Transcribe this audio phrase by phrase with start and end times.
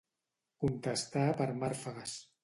[0.63, 2.15] Contestar per màrfegues.